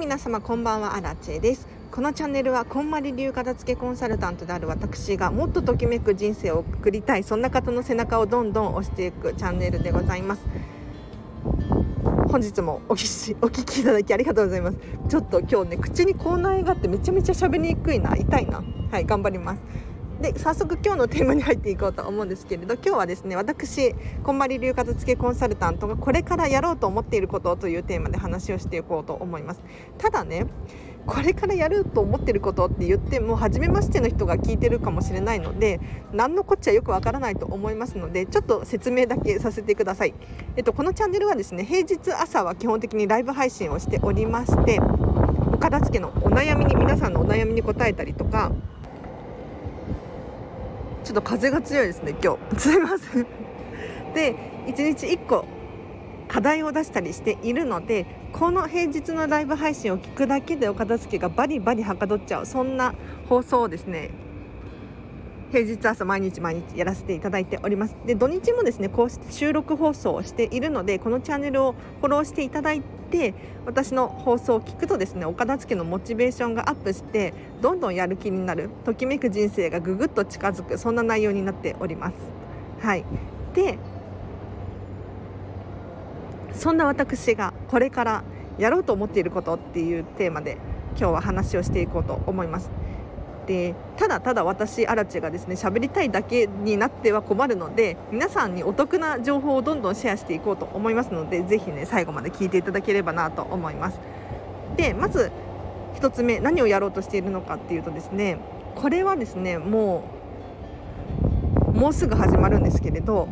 [0.00, 1.68] 皆様こんばんはアラチェです。
[1.90, 10.42] このチャンネルはこんまり流片付けコンサルタントである私がもっとときめく人生を送りたいそんな方の背中をどんどん押していくチャンネルでございます。
[12.28, 14.78] 本日もお聞きお聞きいただきありがとうございます。
[15.10, 18.64] ちょっと今日ね口に口内があってめちゃめちゃ喋りにくいな痛いな。
[18.90, 19.60] はい頑張ります。
[20.20, 29.62] で早速今日のテーマに入っていこうと思うんですけれど今日はですね私こんまり流片付けコンサルタントがこれからやろうと思っていることというテーマで話をしていこうと思います。
[29.96, 30.46] ただね
[31.06, 35.80] これからやると思ってることって言っても初めましての人が聞いてるかもしれないので
[36.12, 40.14] 何のこっちゃよくわからないと思いますのでちょっと説明だけさせてください、
[40.56, 44.78] えっと、このチャンネルはですね平日朝は基本的にライブ配信をしておりまして
[45.52, 48.52] お片付けのお悩みに皆さんのお悩みに答えたりとか
[51.04, 52.56] ちょっと風が強いですね今日。
[52.60, 53.26] すいません。
[54.14, 54.34] で
[54.66, 55.44] 1日1個
[56.28, 62.46] 課題を出したりしているのでこの平日のライブ配信を聞くだけでお片付けがバリバリはかどっちゃう。
[62.46, 62.94] そんな
[63.28, 64.10] 放送をですね。
[65.50, 67.96] 平日朝毎日毎日やらせていただいております。
[68.06, 73.34] で土日もですねこうして収録放送をしているのでこのチャンネルをフォローしていただいて
[73.66, 82.14] 私の放送を聞くとですねお片付けのモチベーションがアップしてどんどんやる気になるときめく人生がぐぐっと近づくそんな内容になっております。
[82.80, 83.04] はい。
[83.54, 83.78] で
[86.52, 88.22] そんな私がこれから
[88.58, 90.58] やろうと思っていることっていうテーマで
[90.96, 92.70] 今日は話をしていこうと思います。
[93.50, 103.98] でただただ私アラチェがですね喋りたいだけになっては困るので皆さんにお得な情報をどんどんシェアしていこうと思いますのでぜひね最後まで聞いていただければなと思います。
[104.76, 105.32] でまず
[105.96, 108.38] 1つ目何をやろうとしているのかっていうとですね
[108.76, 110.04] これはですねも
[111.74, 113.26] うもうすぐ始まるんですけれど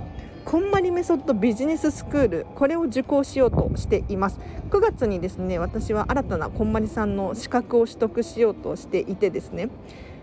[0.49, 9.69] こんまりメソッドビジネススクールこれを受講しようとしています9月にですね私は新たなこんまりさんの資格を取得しようとしていてですね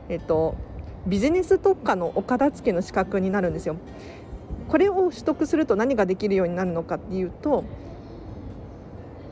[0.09, 0.55] えっと、
[1.05, 3.75] ビジネス特化のお片付けの資格になるんですよ。
[4.67, 7.63] これを取得すると何ができるようになるのかっていうと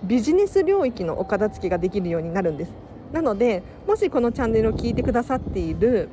[0.03, 2.71] ビジネス領域のお片付けができるようになるんです
[3.11, 6.09] なのでもしこのチャンネルを聞いてくださっている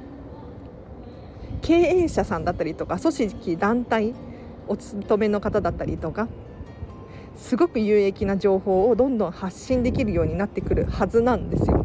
[1.61, 4.15] 経営者さんだったりとか組織団体
[4.71, 6.29] お勤めの方だったりとか
[7.37, 11.85] すごく有益な情報をどんどん発信できるようになってくるはずなんですよ。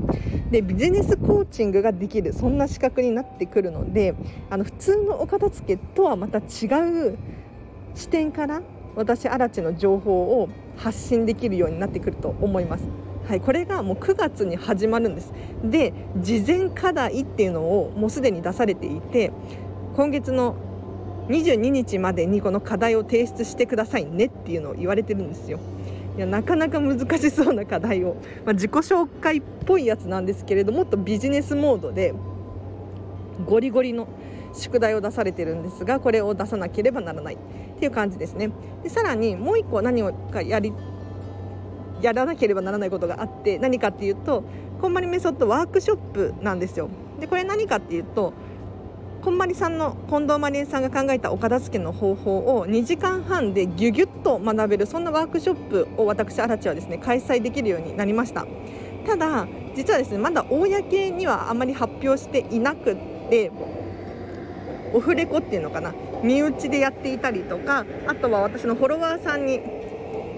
[0.51, 4.13] でビジネスコーチングができるそんな資格になってくるので
[4.49, 6.41] あの普通のお片付けとはまた違
[7.11, 7.17] う
[7.95, 8.61] 視点から
[8.95, 12.83] 私アラチの情報を発信できるようになってくると思います。
[13.27, 19.31] はい、これがもう9月に始まるんですで事前課題っていうのをもうすでに出されていて
[19.95, 20.55] 今月の
[21.27, 25.59] 22日までにこの課題を提出してくださいねっていうのを言われてるんですよ。
[26.17, 28.15] いやなかなか難しそうな課題を、
[28.45, 32.13] まあ、自己紹介っぽいやつなんですけれどもっとビジネスモードで
[33.45, 34.07] ゴリゴリの
[34.53, 37.37] 宿題を出されてるんですがこれを出さなければならないっ
[37.79, 38.49] ていう感じですね。
[38.83, 40.71] でさらにもう1個何をかやり
[42.01, 44.43] やらなければならないことがあって何かっていうと
[44.81, 46.89] こんまりメソッドワークショップなんですよ。
[47.19, 48.33] でこれ何かっていうと
[49.25, 58.45] こんまりさんの近藤まりえさんが考えたお片付けの方法を2時間半でぎゅぎゅっと学べるそんなワークショップを私荒地はですね開催できるようになりました。
[59.03, 62.95] ただ実はですねまだ公にはあまり発表していなく
[63.31, 63.51] て
[64.93, 69.59] オフレコっていうのかな身内でやっていたりとかあとは私のフォロワーさんに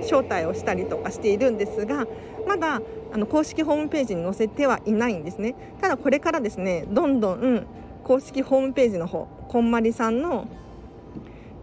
[0.04, 2.08] 招待をしたりとかしているんですが
[2.48, 2.82] まだ
[3.12, 5.56] あの公式ホームページに載せてはいないんですね。
[5.82, 7.68] ただこれからですねどんどん
[8.08, 10.48] 公式ホームページの方こんまりさんの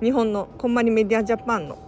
[0.03, 1.79] 日本のこんまりメディアジャパンの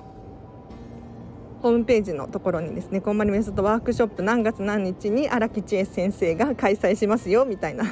[1.60, 7.84] ホームページのところにですねこんまりメソッドワークショップ何月何日に荒木千恵先生が開催しますよみたいな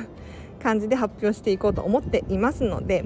[0.63, 3.05] 感じで発表していこうと思っていますので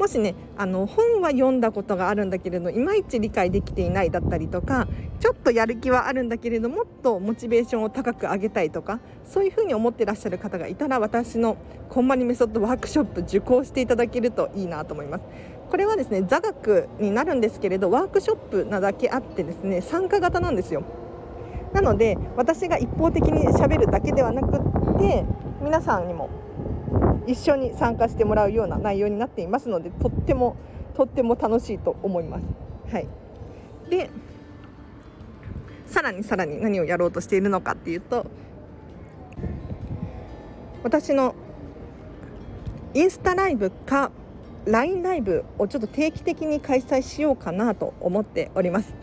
[0.00, 4.88] もしねあの本は読んだことがあるんだけれどいまいち理解できていないだったりとか
[5.20, 11.58] ちょっとやる気はあるんだけれどもっとモチベーションを高く上げたいとかそういうふうに思ってらっしゃる方がいたら私の
[11.90, 15.24] こんまりメソッドワークショップ受講していただけるといいなと思います。
[15.68, 20.82] これはですね座学になるんですけれどワークショップなだけあってですね参加型なんですよ。
[21.74, 25.24] なので私が一方的にしゃべるだけではなくって
[25.60, 26.30] 皆さんにも
[27.26, 30.56] 一緒に参加してもらうような内容になっていますのでとっても
[30.94, 32.44] とっても楽しいと思います。
[32.92, 33.06] はい、
[33.88, 34.10] で
[35.86, 38.26] さらにさらに何をやろうとしているのかっていうと
[40.82, 41.34] 私の
[42.94, 44.10] インスタライブか
[44.66, 48.94] LINE ライブをちょっと定期的に開催しようかなと思っております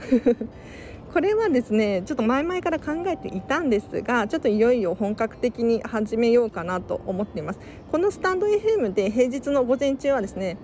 [1.14, 7.60] これはですねちょっと前々から考えていたんですがちょっといよいよ本格的に始めようかなと思っています。
[7.92, 10.58] このスタンド FM で平日の午前中はですね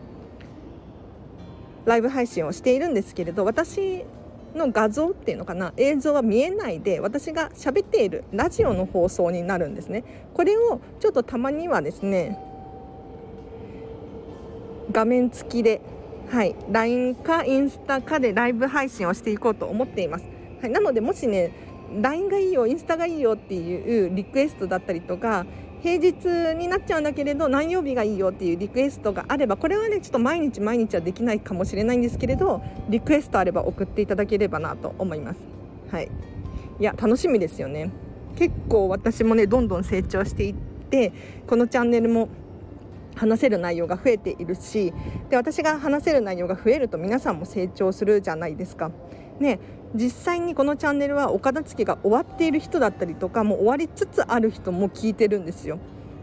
[1.86, 4.06] ライブ配信をしているんですけれど私
[4.56, 10.04] の画像っていうのかな映像は見えないで私が喋っているラジオの放送になるんですね。
[10.34, 12.38] これをちょっとたまにはですね
[14.92, 15.82] 画面付きで
[16.30, 20.26] はい LINE かインスタかでライブ配信をしていこうと思っています、
[20.64, 21.52] はい、なのでもしね
[22.02, 25.46] LINE がいいよインスタがいいよっていうリクエストだったりとか
[25.82, 35.40] 平日になっちゃうんだけれど何曜日がいいよっていうリクエストがあればこれはねちょっと毎日毎日はできないかもしれないんですけれどリクエストあれば送っていただければなと思います。
[35.92, 36.10] はい。
[36.80, 37.92] いや楽しみですよね。
[38.38, 40.56] 結構私もねどんどん成長していっ
[40.90, 41.12] て
[41.46, 42.30] このチャンネルも
[43.16, 44.94] 話せる内容が増えているし
[45.30, 48.90] で私が話せる内容が増えると皆さんも成長するじゃないですか。
[49.40, 49.60] ね、
[49.96, 55.78] 実際にこのチャンネルはお片付けが終わっている人だったりとかもう終わりつつある人も聞いてるんですよ。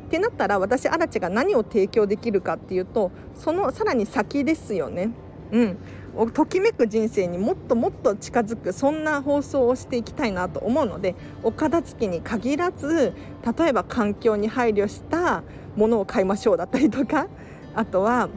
[0.06, 5.10] ってなったら私アラチが何を提供できるかっていうとそのさらに先ですよね。
[5.52, 13.12] うん、ときめく人生にもっともっと近づくそんな放送をしていきたいなと思うのでお片付けに限らず
[13.58, 15.42] 例えば環境に配慮した
[15.76, 17.26] ものを買いましょうだったりとか
[17.74, 18.28] あとは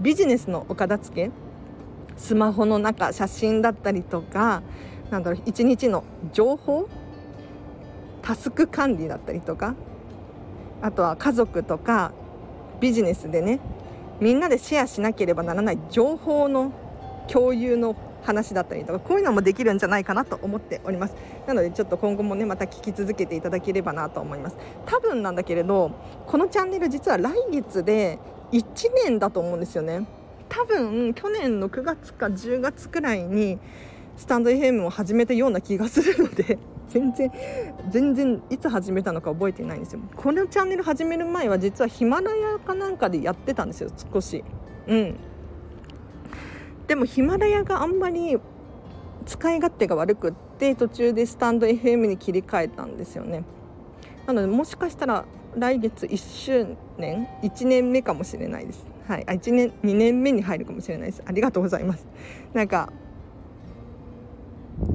[0.00, 1.43] ビジネスのお片付け
[2.16, 4.62] スマホの中写真だったりとか
[5.10, 6.88] なんだろう一日の情報
[8.22, 9.74] タスク管理だったりとか
[10.80, 12.12] あとは家族とか
[12.80, 13.60] ビジネスでね
[14.20, 16.72] みんなでシェアしなければならない情報の
[17.28, 21.14] 共有の話だったりとかこういうのもできるんじゃないかなと思っております。
[21.46, 24.56] なのでちょっと今後もねまた聞き続けていただければなと思います。
[24.86, 25.90] 多分なんだけれど
[26.26, 28.18] このチャンネル実は来月で
[28.52, 28.64] 1
[29.04, 30.06] 年だと思うんですよね。
[30.54, 33.58] 多分去年の9月か10月くらいに
[34.16, 36.58] スタンド FM を始めたような気がするので
[36.88, 37.32] 全然
[37.90, 40.00] 全然いつ始めたのか覚えてないんですよ。
[40.14, 44.44] このチャンネル始める前は実はヒマラヤかなんかでやってたんですよ少し。
[44.86, 45.16] うん。
[46.86, 48.38] でもヒマラヤがあんまり
[49.26, 53.42] 使い勝手が悪くって途中でスタンド FM に切り替えたんですよね。
[54.28, 55.24] なのでもしかしたら
[55.56, 56.66] 来月1周
[56.96, 58.93] 年1年目かもしれないです。
[59.08, 59.24] はい。
[59.26, 61.22] あ1年2年目に入るかもしれないです。
[61.26, 62.06] ありがとうございます。
[62.52, 62.92] なんか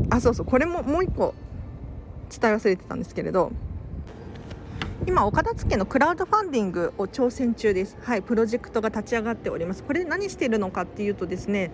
[0.10, 0.46] あそうそう。
[0.46, 1.34] これももう一個
[2.30, 3.52] 伝え忘れてたんですけれど
[5.08, 7.98] 今お片付けのクラウドファンディングを挑戦中です。
[8.02, 8.22] はい。
[8.22, 9.84] プロジェクトが立ち上がっております。
[9.84, 11.72] これ何してるのかっていうとですね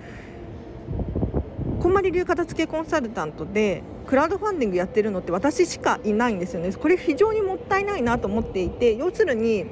[1.82, 6.72] こんまり流片付けコンサルタントでクラウドファンディングやってるのって私しかいないんですよね。
[6.74, 9.66] これ非常にもったいないなと思っていて要するに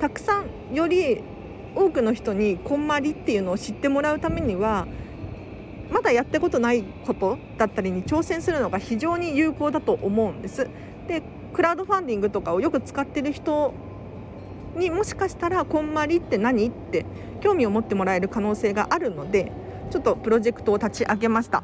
[0.00, 1.22] たくさんより
[1.76, 4.86] 多くの人にこんまりっていうのを知ってもらうためには
[5.92, 10.68] まだやったことないことだったりに挑戦するのが非常に有効だと思うんです。
[11.06, 13.72] でクラウドファンディングとかをよく使ってる人
[14.76, 17.06] にもしかしたらこんまりって何って
[17.40, 19.52] 興味を持ってもらえる可能性があるので
[19.90, 21.62] ちょっとプロジェクトを立ち上げました。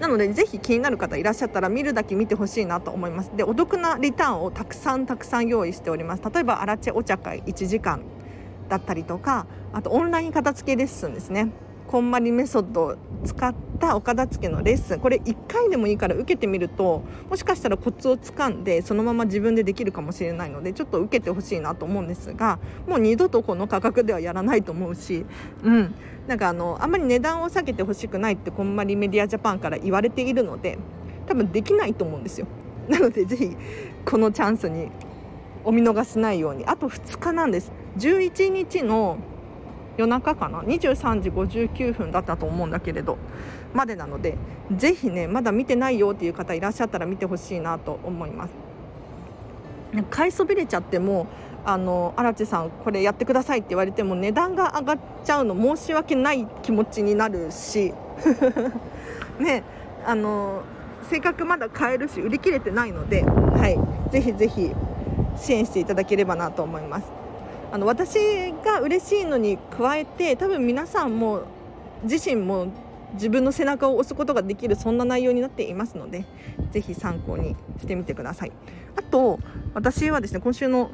[0.00, 3.32] なのでぜひ気になる方いらっしゃったら見るだけ見てほしいなと思います。
[3.36, 6.22] でお得なリターンをたくさんたくさん用意しております。
[6.32, 8.02] 例えばアラチェお茶会1時間。
[8.68, 11.50] だったりとかあとオンライン片付けレッスンですね。
[11.86, 15.00] こんまりメソッドを使ったお片付けのレッスン。
[15.00, 22.58] これ1回でもいいから受けてみるともしかしたらコツをつかんでそのまま自分でできるかもしれないのでちょっと受けてほしいなと思うんですが
[22.88, 25.24] もう二度とこの価格ではやらないと思うし、
[25.62, 25.94] うん、
[26.26, 30.78] なんかあのあんまり値段を下げてほしくないってこんまりメディアジャパンから言われているので
[31.26, 32.46] 多分できないと思うんですよ。
[32.88, 33.56] なのでぜひ
[34.04, 34.90] このチャンスに
[35.64, 36.66] お見逃しないように。
[36.66, 37.72] あと2日なんです。
[37.98, 39.18] 11日の
[39.96, 43.18] 夜中かな？23時59分だったと思うんだけれど
[43.72, 44.36] までなので
[44.76, 48.54] ぜひねまだ見てないよっていう方いらっしゃったら見てほしいなと思います
[50.10, 51.26] 買いそびれちゃっても
[51.64, 57.94] あの荒地さんこれやってくださいって言われても値段が上がっちゃうの申し訳ない気持ちになるし
[59.38, 59.62] ね
[60.04, 60.62] あの
[61.08, 63.78] 性格まだ買えるし売り切れてないので、はい、
[64.10, 64.72] ぜひぜひ
[65.36, 67.23] 支援していただければなと思います。
[67.74, 71.42] あの私が嬉しいのに加えて多分皆さんも
[72.04, 72.68] 自身も
[73.14, 76.24] 自分の背中を押すことができるそんな内容になっていますので
[76.70, 78.52] ぜひ参考にしてみてください。
[78.94, 79.40] あと
[79.74, 80.92] 私はですね今週の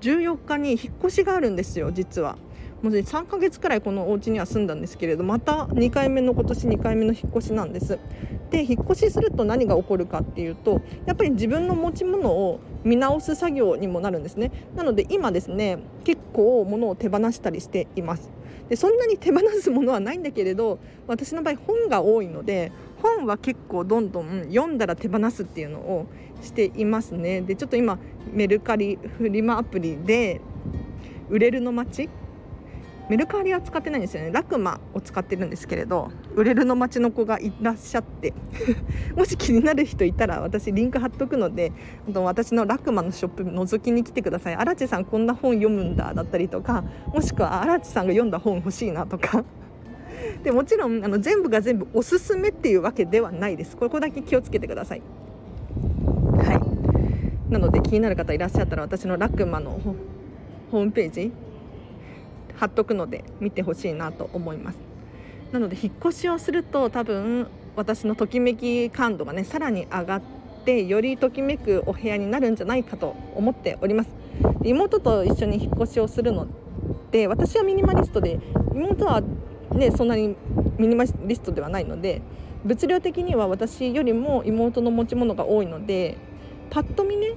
[0.00, 2.36] 14日に引っ越しがあるんですよ実は。
[2.82, 7.98] もう、3ヶ月くらいこのお家には住んだんですけれどまた2回目の今年2回目の引っ越しなんです。
[8.50, 14.50] で引っ越しすると何が起こるかっていうとやっぱり自分の持ち物を見直す作業にもなるんですね。
[14.74, 18.30] なので今ですね結構物を手放したりしています。
[18.68, 22.72] でそんなに手放すものはないんだけれど私の場合本が多いので
[23.02, 26.06] 本は結構どんどん読んだら手放すっていうのを
[26.40, 27.42] していますね。
[27.42, 27.98] でちょっと今
[28.32, 30.40] メルカリフリマアプリで
[31.28, 32.08] 売れるの街
[33.10, 34.30] メルカリは使ってないんですよね。
[34.30, 38.32] ラクマを使ってるんですけれど売れるの街の子がいらっしゃって。
[39.16, 41.72] もし気になる人いたら私リンク貼っとくので
[42.14, 44.54] 私のラクマのショップ覗きに来てください。
[44.54, 49.44] 荒地さんこんな本読むんだだったりとかもしくは荒地さんが読んだ本欲しいなとか。
[50.44, 53.76] でもちろんあの全部が全部おすすめっていうわけではないです。
[53.76, 55.02] ここだけ気をつけてください。
[56.36, 56.52] は
[57.48, 57.52] い。
[57.52, 59.80] なので気になる方いらっしゃったら私のラクマの
[60.70, 61.32] ホームページ
[62.60, 64.78] 貼っとくので見てほしいなと思います。
[65.50, 70.22] なので引っ越しをすると多分私のときめき感度がねさらに上がっ
[70.66, 74.10] てよりときめくお部屋になるんじゃないかと思っております。
[74.62, 76.46] 妹と一緒に引っ越しをするの
[77.10, 78.38] で私はミニマリストで
[78.74, 79.22] 妹は
[79.72, 80.36] ねそんなに
[80.76, 82.20] ミニマリストではないので
[82.62, 86.18] 物量的には私よりも妹の持ち物が多いので
[86.68, 87.32] パッと見ね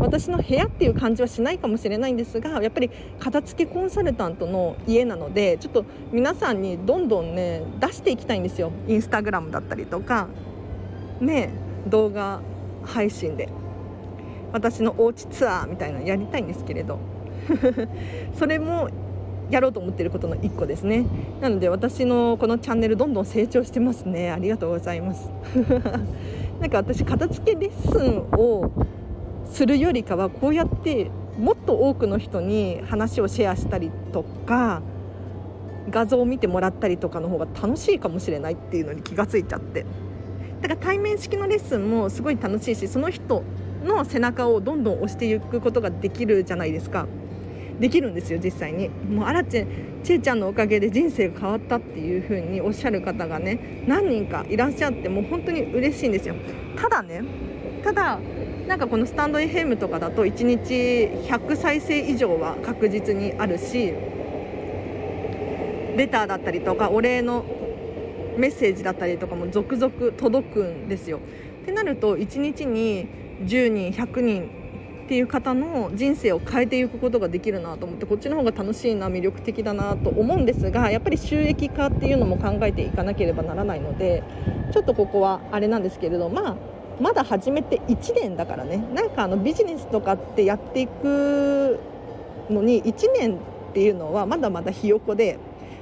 [0.00, 8.72] 私の部屋っていう感じはしないかもしれないんですがやっぱり片付けコンサルタントの家なのでちょっと皆さんにどんどんね出していきたいんですよ。
[8.86, 10.28] インスタグラムだったりとか
[11.20, 11.50] ね
[11.86, 12.40] 動画
[12.84, 13.48] 配信で。
[14.50, 16.98] 私のおうちツアーみたいなのやりたいんですけれど。
[18.34, 18.88] それも
[19.50, 21.06] やろうと思ってることの1個ですね。
[21.40, 24.30] なので私のこのチャンネルどんどん成長してますね。
[24.30, 25.30] ありがとうございます。
[26.60, 28.70] なんか私片付けレッスンを
[29.50, 34.82] するよりかはこうやってもっと多くの人に話をシェアしたりとか
[35.90, 39.86] 画像を見てもらったりとかの方が楽しいかもしれないっていうのに気がついちゃって。
[40.60, 43.44] だから対面式のレッスンもすごい楽しいしその人
[43.84, 47.06] の背中をどんどん押していくことができるじゃないですか。
[47.78, 48.88] できるんですよ実際に。
[48.88, 49.64] もうあらち
[50.02, 56.34] ちえちゃんのおかげで人生が変わったっていう風におっしゃる方がね何人かいらっしゃってもう本当に嬉しいんですよ。
[56.76, 57.22] ただね
[57.84, 58.18] ただ
[58.68, 60.74] なんかこのスタンド FM とかだと1日
[61.26, 63.94] 100再生以上は確実にあるし
[65.96, 67.46] レターだったりとかお礼の
[68.36, 71.18] メッセージだったりとかも続々届くんですよ。
[71.62, 73.08] ってなると1日に
[73.42, 74.50] 10人100人
[75.06, 84.22] っていう方の人生を変えていくことができるなと思ってこっちの方が楽しいな魅力的だなと思うんですがやっぱり収益化っていうのも考えていかなければならないので
[84.74, 88.78] ちょっとここはあれなんですけれどまあまだ始めて1年だからね。
[88.94, 91.78] なんかあのビジネスとかってやっていく
[92.50, 93.38] のに1年っ
[93.74, 95.38] ていうのはまだまだひよこで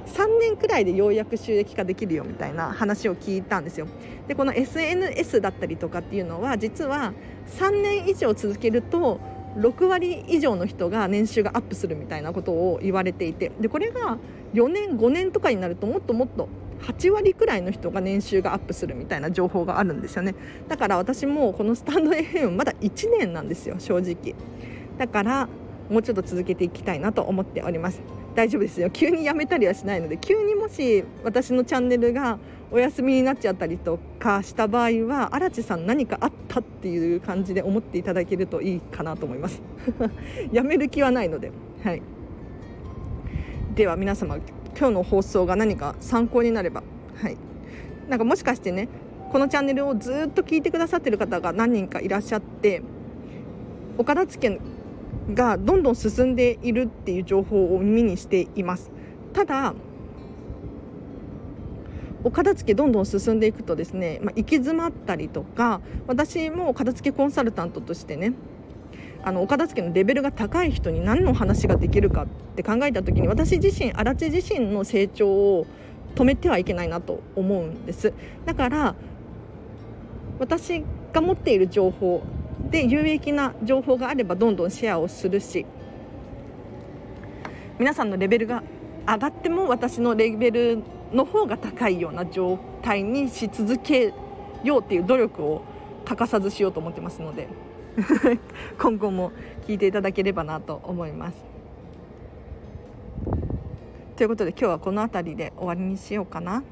[0.07, 3.87] 3年くらいでようやく収益化できるよみたいな話を聞いたんですよ。
[4.27, 7.13] でこの SNS だったりとかっていうのは実は
[7.57, 9.19] 3年以上続けると
[9.57, 13.51] 6割以上の人が年収がアップするみたいなことを言われていて。
[13.59, 14.17] でこれが
[14.53, 16.47] 4年5年とかになるともっともっと
[16.81, 20.35] 8割くらいの人が年収がアップするみたいな情報があるんですよね。
[20.67, 24.35] だから私もこのスタンド FM まだ1年なんですよ正直。
[24.97, 25.49] だから
[25.89, 28.01] もうちょっと続けていきたいなと思っております。
[28.35, 28.89] 大丈夫ですよ。
[28.89, 32.37] 急にやめたりはしないので急にもし私のチャンネルが
[32.71, 39.61] お休みになっちゃったりとかした場合は荒地さん何かあったっていう感じで思っていただけるといいかなと思います。
[40.51, 41.51] やめる気はないので。
[41.83, 42.01] はい。
[43.73, 44.39] では皆様
[44.77, 46.83] 今日の放送が何か参考になれば。
[47.15, 47.37] はい。
[48.07, 48.87] なんかもしかしてね
[49.31, 52.81] このチャンネルをずっと聞いてくださってる方が何人かいらっしゃって
[53.97, 54.61] お片付け
[55.33, 58.91] がどんどん進んでいるっていう情報を耳にしています。
[59.33, 59.73] ただ
[62.23, 68.33] お片付けどんどん進んでいくとですね、まあ、行き詰まったりとか私も片付けコンサルタントとしてね
[69.27, 75.67] あのお片付けのレベルが高い人に何の話ができるかって考えた時に私自身足立自身の成長を
[76.15, 78.13] 止めてはいけないなと思うんです。
[78.45, 78.95] だから
[80.39, 80.81] 私
[81.11, 82.23] が持っている情報
[82.71, 85.65] で有益な情報があればどんどんシェアをするし
[87.79, 88.63] 皆さんのレベルが
[89.05, 94.13] 上がっても私のレベルの方が高いような状態にし続け
[94.63, 95.63] ようっていう努力を
[96.05, 97.66] 欠かさずしようと思ってますので。
[98.79, 99.31] 今後も
[99.65, 101.37] 聞いていただければなと思います。
[104.15, 106.63] ということで今日はこの辺りで終わりにしようかな。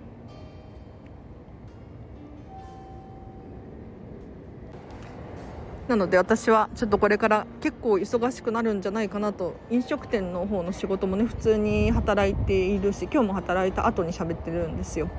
[5.88, 15.10] なので私はちょっとこれから結構忙しくなるんじゃないかなと飲食店の方の仕事もね普通に働いているし今日も働いた後に喋ってるんですよ。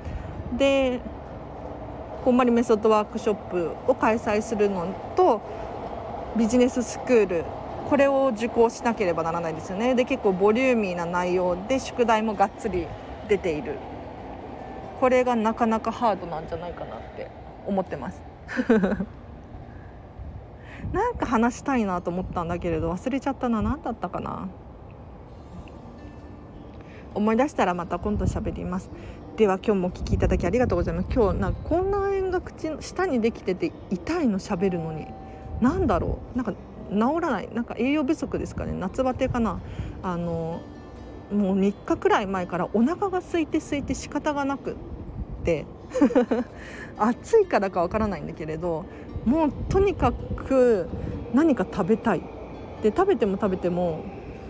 [0.56, 1.00] で
[2.25, 5.40] こんまりメソッドワークショップを開催するのと
[6.36, 7.44] ビジネススクール
[7.88, 9.94] これを受講しなければならないですよね。
[9.94, 12.86] で結構ボリューミーな内容で宿題もがっつり
[13.28, 13.76] 出ている。
[15.00, 17.30] これがなかなかハードなんじゃないかなって
[17.66, 18.20] 思ってます。
[20.92, 23.62] なんか話したいなと思ったんだけれど忘れちゃったな。
[23.62, 24.48] 何だったかな。
[27.14, 28.90] 思い出したらまた今度喋ります。
[29.36, 31.08] では今日もお聞きいただきありがとうございます。
[31.14, 35.06] 今日なんか口内炎が口の下にできてて痛いの喋るのに。
[35.60, 36.36] 何だろう。
[36.36, 36.52] なんか
[36.90, 37.48] 治らない。
[37.52, 38.72] なんか栄養不足ですかね。
[38.72, 39.60] 夏バテかな。
[40.02, 40.60] あの
[41.32, 44.75] もう3日くらい前からお腹が空いて空いて仕方がなくっ
[45.44, 45.66] て。
[46.98, 48.84] 暑いからかわからないんだけれど
[49.25, 50.88] もうとにかく
[51.32, 52.22] 何か食べたい。
[52.82, 54.04] で食べても食べても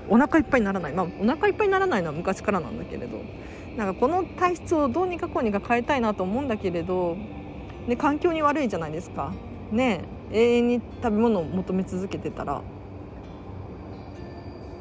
[0.08, 0.92] お腹いっぱいにならない。
[0.92, 3.18] まあお腹いっぱいにならないのは昔からなんだけれど。
[3.76, 7.16] なんかこの体質をどうにかこうにか変えたいなと思うんだけれど、
[7.86, 9.32] ね、環境に悪いじゃないですか。
[9.70, 10.15] ねえ。
[10.32, 12.62] 永遠に食べ物を求め続けてたら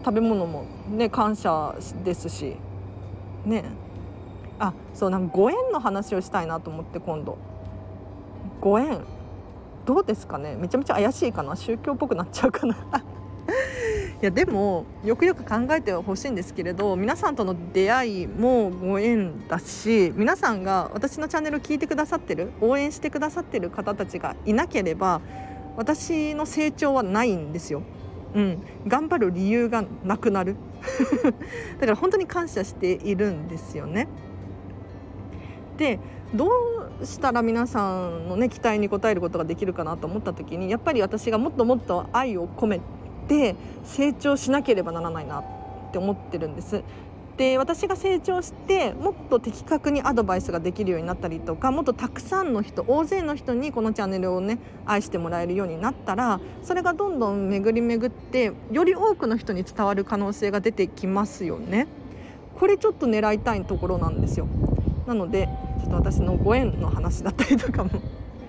[0.04, 2.56] 食べ物もね感謝ですし
[3.46, 3.64] ね。
[4.60, 7.38] あそうなんかご縁の話をしたいなと思って今度。
[8.62, 9.02] ご縁。
[9.86, 10.56] どうですかね？
[10.56, 11.56] めちゃめちゃ怪しいかな？
[11.56, 12.76] 宗教っぽくなっちゃうかな？
[14.26, 25.22] いやでもよくよく考えてほしいんですけれど皆さんとの出会いもご縁だし皆さんが私のチャンネルを聞いてくださってる応援してくださってる方たちがいなければ
[25.78, 27.84] 私の成長はないんですよ。
[28.34, 30.56] うん、頑張る理由がなくなる
[31.80, 34.08] だから本当に感謝しているんですよね。
[35.78, 36.00] で
[36.34, 36.50] ど
[37.00, 42.82] うしたら皆さんの、ね、期待に応えることができるかなと思った時にやっぱり私がもっともっと愛を込め
[43.28, 45.44] て成長しなければならないなっ
[45.92, 46.84] て思ってるんです。
[47.38, 61.88] で私が成長してもっと的確にアドバイスができるようになったりとかもっとたくさんの人大勢の人にこのチャンネルをね愛してもらえるようになったらそれがどんどん巡り巡ってより多くの人に伝わる可能性が出てきますよね。
[62.58, 64.48] これちょっと狙いたいところなんですよ。
[65.06, 65.50] なので
[65.82, 67.90] ちょっと私のご縁の話だったりとかも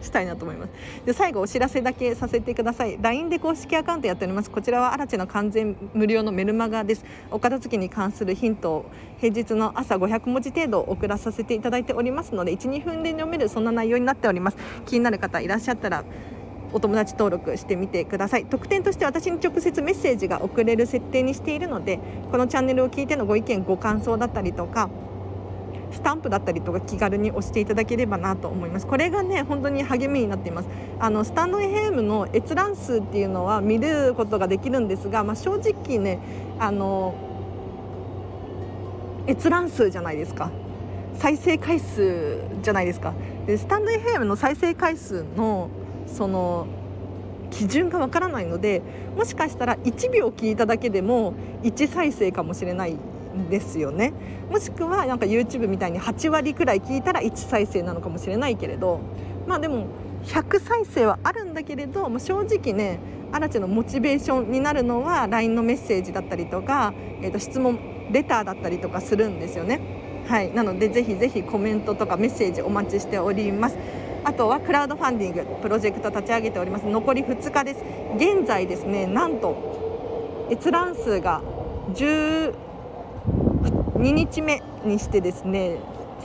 [0.07, 0.73] したいなと思います。
[1.05, 2.99] で最後お知らせだけさせてください。
[3.01, 4.51] LINE で公式アカウントやっております。
[4.51, 7.05] こちらはアラの完全無料のメルマガです。
[7.31, 8.87] お片付けに関するヒントを
[9.19, 14.57] 平日の朝500文字程度送らさせていただいておりますので12分で読めるそんな内容になっております。
[14.87, 16.05] 気になる方いらっしゃったら
[16.73, 18.47] お友達登録してみてください。
[18.47, 21.99] 特典として私に直接メッセージが送れる設定にしているので
[22.31, 24.91] このチャンネルを聞いてのご意見ご感想だったりとか
[25.93, 28.87] スタンプだったりとか気軽に押していただければなと思います。
[28.87, 30.69] これがね本当に励みになっています。
[30.99, 36.19] あのスタンド FM の閲覧数っていうのは見ることができるんですが、まあ、正直ね
[36.59, 37.15] あの
[39.27, 40.51] 閲覧数じゃないですか。
[41.15, 43.15] 再生回数じゃないですか。
[43.47, 45.71] でスタンド FM の再生回数の
[46.07, 46.67] その
[47.51, 48.83] 基準がわからないので
[49.17, 52.97] もしかしたら1秒聞いただけでも1再生かもしれない
[53.51, 54.13] ですよね
[54.51, 59.01] もしくはなんか YouTube みたいに8割くらい聞いたら1再生なのかもしれないけれど
[59.47, 59.87] まあでも
[60.25, 62.99] 100再生はあるんだけれども正直ね
[63.33, 67.79] アラチェのモチベーションになるのは LINE のメッセージだったりとか、えー、と質問
[68.11, 69.81] レターだったりとかするんですよね。
[70.29, 73.77] はい、なのでぜひぜひコメントとかメッセージお待ちしております。
[74.27, 77.85] あとはクラウドファンディングプロジェクト立ち上げております残り2日です
[78.17, 81.43] 現在ですねなんと閲覧数が
[81.95, 82.53] 10
[83.99, 85.79] 2日目にしてですね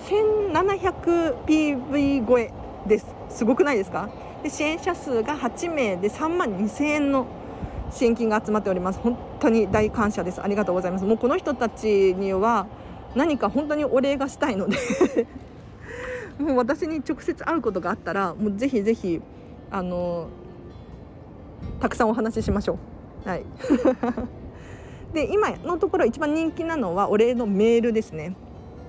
[0.10, 2.52] 1700PV 超え
[2.88, 3.06] です。
[3.30, 4.10] すごくないですか？
[4.44, 7.26] で支援者数が8名で3万2000円の
[7.92, 9.00] 支援金が集まっております。
[9.00, 10.42] 本当に大感謝です。
[10.42, 11.06] ありがとうございます。
[11.06, 12.68] もうこの人たちには
[13.16, 14.78] 何か本当にお礼がしたいので
[16.40, 19.22] もう私に直接会うことがあったらもうぜひぜひ
[19.70, 20.28] あの
[21.80, 22.78] たくさんお話ししましょ
[23.26, 23.30] う。
[23.30, 23.44] はい。
[25.13, 28.36] で今のところ一番人気なのはお礼のメールですね。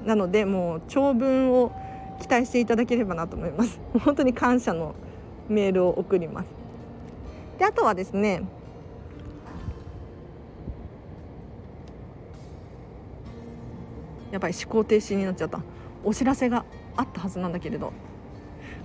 [0.05, 1.73] なのでもう長文を
[2.21, 3.81] 期待していただければなと思います。
[4.05, 4.95] 本当に感謝の
[5.49, 6.47] メールを送ります。
[7.59, 8.43] であとはですね
[14.31, 15.61] やっぱり思考停止になっちゃった。
[16.05, 16.65] お知らせが
[16.97, 17.93] あったはずなんだけれど。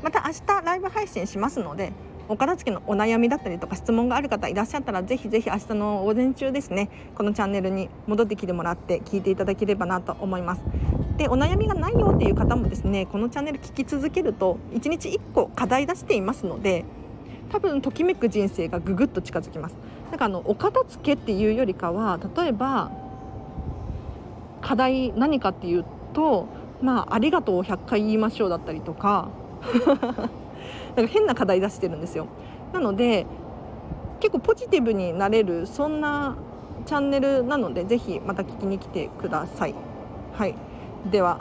[0.03, 1.91] また明日ライブ配信しますので
[2.29, 10.61] お片付けのお悩みだったりとか質問がある方いらっしゃったらぜひぜひ明日の午前中ですねこのチャンネルに戻ってきてもらって聞いていただければなと思います。
[11.17, 16.85] でお悩みがないよっていう方もですねこのチャンネル聞き続けると1日1個課題出していますので
[17.51, 19.75] 多分ときめく人生がぐぐっと近づきます。
[20.11, 22.91] だかあのお片付けっていうよりかは例えば
[24.61, 26.47] 課題何かっていうと
[26.81, 29.29] まあありがとうを100回言いましょうだったりとか
[30.97, 32.27] なんか変な課題出してるんですよ。
[32.73, 33.25] なので
[34.19, 36.35] 結構ポジティブになれるそんな
[36.85, 39.75] チャンネルなのでぜひまた聞きに来てください。
[40.33, 40.55] はい。
[41.09, 41.39] では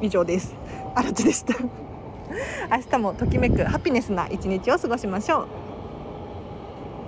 [0.00, 0.54] 以上です。
[0.94, 1.54] あらちでした。
[1.58, 5.46] 明日もときめくハピネスな一日を過ごしましょう。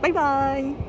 [0.02, 0.87] バイバーイ。